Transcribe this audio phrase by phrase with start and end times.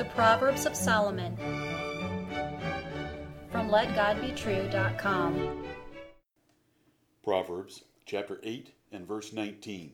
[0.00, 1.36] The Proverbs of Solomon
[3.52, 5.66] from LetGodBetrue.com.
[7.22, 9.92] Proverbs chapter 8 and verse 19.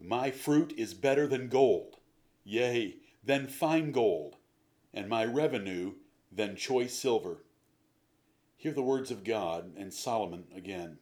[0.00, 1.98] My fruit is better than gold,
[2.42, 4.34] yea, than fine gold,
[4.92, 5.92] and my revenue
[6.32, 7.44] than choice silver.
[8.56, 10.98] Hear the words of God and Solomon again.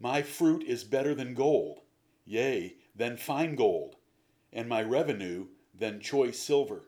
[0.00, 1.80] My fruit is better than gold,
[2.24, 3.96] yea, than fine gold,
[4.50, 5.48] and my revenue
[5.78, 6.82] than choice silver.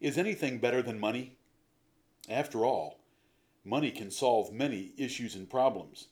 [0.00, 1.36] Is anything better than money?
[2.28, 3.00] After all,
[3.64, 6.08] money can solve many issues and problems.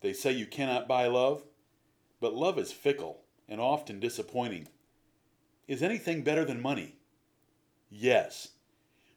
[0.00, 1.44] They say you cannot buy love,
[2.20, 4.68] but love is fickle and often disappointing.
[5.68, 6.96] Is anything better than money?
[7.90, 8.48] Yes.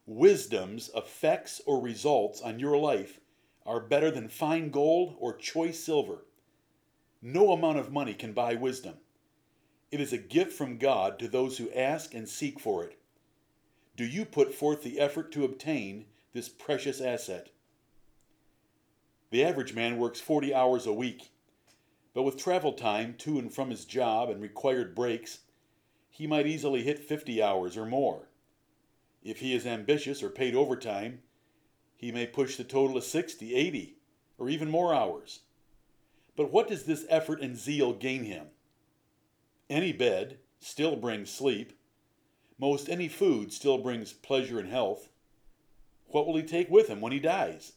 [0.06, 3.20] Wisdom's effects or results on your life
[3.66, 6.26] are better than fine gold or choice silver.
[7.22, 8.96] No amount of money can buy wisdom.
[9.90, 13.00] It is a gift from God to those who ask and seek for it.
[13.96, 17.50] Do you put forth the effort to obtain this precious asset?
[19.30, 21.32] The average man works 40 hours a week,
[22.14, 25.40] but with travel time to and from his job and required breaks,
[26.10, 28.28] he might easily hit 50 hours or more.
[29.24, 31.22] If he is ambitious or paid overtime,
[31.96, 33.98] he may push the total to 60, 80,
[34.38, 35.42] or even more hours.
[36.36, 38.48] But what does this effort and zeal gain him?
[39.70, 41.74] Any bed still brings sleep.
[42.58, 45.10] Most any food still brings pleasure and health.
[46.08, 47.74] What will he take with him when he dies?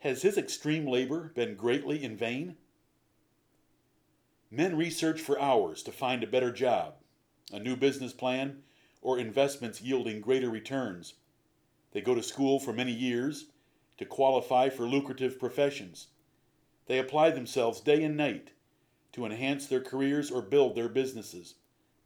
[0.00, 2.56] Has his extreme labor been greatly in vain?
[4.50, 6.94] Men research for hours to find a better job,
[7.52, 8.62] a new business plan,
[9.02, 11.14] or investments yielding greater returns.
[11.90, 13.46] They go to school for many years
[13.98, 16.06] to qualify for lucrative professions.
[16.86, 18.52] They apply themselves day and night
[19.12, 21.54] to enhance their careers or build their businesses.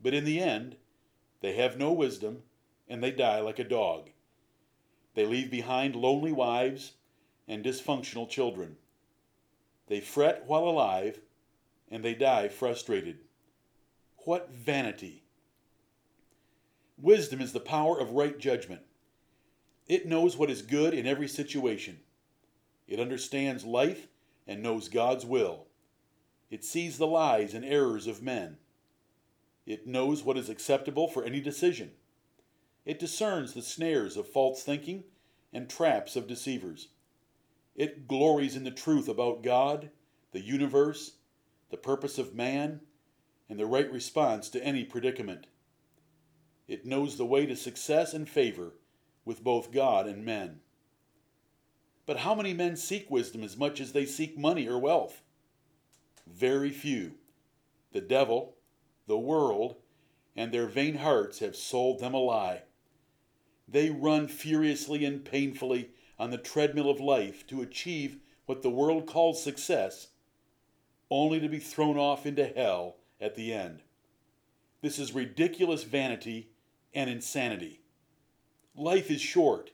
[0.00, 0.76] But in the end,
[1.40, 2.42] they have no wisdom
[2.88, 4.10] and they die like a dog.
[5.14, 6.92] They leave behind lonely wives
[7.48, 8.76] and dysfunctional children.
[9.88, 11.20] They fret while alive
[11.90, 13.18] and they die frustrated.
[14.24, 15.24] What vanity!
[16.96, 18.82] Wisdom is the power of right judgment.
[19.88, 22.00] It knows what is good in every situation.
[22.86, 24.06] It understands life
[24.46, 25.66] and knows God's will.
[26.52, 28.58] It sees the lies and errors of men.
[29.64, 31.92] It knows what is acceptable for any decision.
[32.84, 35.04] It discerns the snares of false thinking
[35.50, 36.88] and traps of deceivers.
[37.74, 39.88] It glories in the truth about God,
[40.32, 41.12] the universe,
[41.70, 42.82] the purpose of man,
[43.48, 45.46] and the right response to any predicament.
[46.68, 48.74] It knows the way to success and favor
[49.24, 50.60] with both God and men.
[52.04, 55.22] But how many men seek wisdom as much as they seek money or wealth?
[56.26, 57.14] Very few.
[57.92, 58.56] The devil,
[59.06, 59.76] the world,
[60.34, 62.62] and their vain hearts have sold them a lie.
[63.68, 69.06] They run furiously and painfully on the treadmill of life to achieve what the world
[69.06, 70.08] calls success,
[71.10, 73.82] only to be thrown off into hell at the end.
[74.80, 76.50] This is ridiculous vanity
[76.94, 77.80] and insanity.
[78.74, 79.70] Life is short.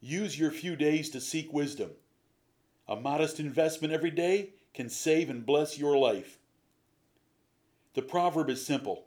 [0.00, 1.90] Use your few days to seek wisdom.
[2.88, 6.38] A modest investment every day can save and bless your life.
[7.94, 9.06] The proverb is simple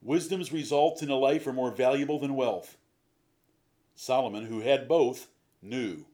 [0.00, 2.76] Wisdom's results in a life are more valuable than wealth.
[3.94, 5.28] Solomon, who had both,
[5.60, 6.06] knew.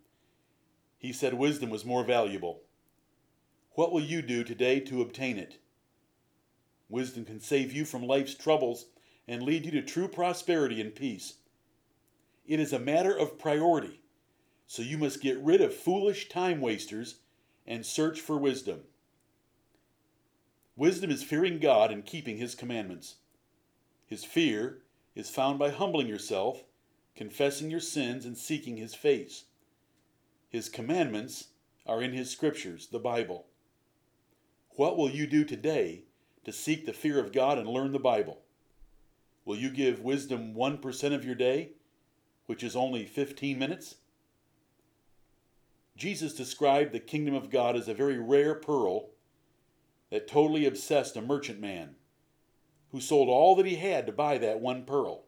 [0.98, 2.62] He said wisdom was more valuable.
[3.72, 5.58] What will you do today to obtain it?
[6.88, 8.86] Wisdom can save you from life's troubles
[9.26, 11.34] and lead you to true prosperity and peace.
[12.46, 14.00] It is a matter of priority,
[14.66, 17.16] so you must get rid of foolish time wasters
[17.68, 18.80] and search for wisdom.
[20.74, 23.16] Wisdom is fearing God and keeping His commandments.
[24.06, 24.78] His fear
[25.14, 26.64] is found by humbling yourself,
[27.14, 29.44] confessing your sins, and seeking His face.
[30.48, 31.48] His commandments
[31.86, 33.44] are in His scriptures, the Bible.
[34.70, 36.04] What will you do today
[36.44, 38.38] to seek the fear of God and learn the Bible?
[39.44, 41.72] Will you give wisdom 1% of your day,
[42.46, 43.96] which is only 15 minutes?
[45.98, 49.10] Jesus described the kingdom of God as a very rare pearl
[50.10, 51.96] that totally obsessed a merchant man
[52.92, 55.24] who sold all that he had to buy that one pearl.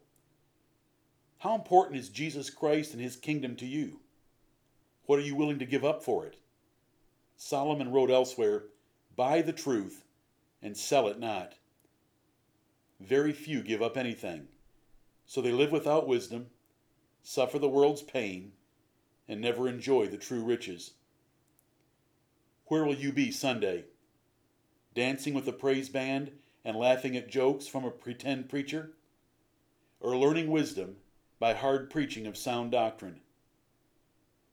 [1.39, 3.99] How important is Jesus Christ and his kingdom to you?
[5.07, 6.37] What are you willing to give up for it?
[7.35, 8.63] Solomon wrote elsewhere,
[9.17, 10.05] Buy the truth
[10.61, 11.55] and sell it not.
[13.01, 14.47] Very few give up anything.
[15.25, 16.47] So they live without wisdom,
[17.23, 18.53] suffer the world's pain,
[19.31, 20.91] and never enjoy the true riches.
[22.65, 23.85] Where will you be Sunday?
[24.93, 26.33] Dancing with a praise band
[26.65, 28.91] and laughing at jokes from a pretend preacher?
[30.01, 30.97] Or learning wisdom
[31.39, 33.21] by hard preaching of sound doctrine?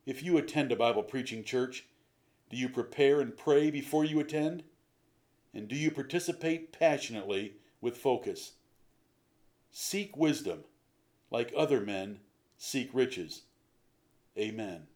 [0.07, 1.87] If you attend a Bible preaching church,
[2.49, 4.63] do you prepare and pray before you attend?
[5.53, 8.53] And do you participate passionately with focus?
[9.73, 10.61] Seek wisdom,
[11.33, 12.21] like other men
[12.59, 13.43] seek riches.
[14.39, 14.89] Amen.